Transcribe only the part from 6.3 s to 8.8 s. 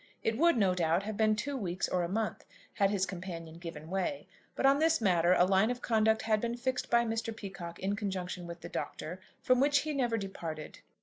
been fixed by Mr. Peacocke in conjunction with the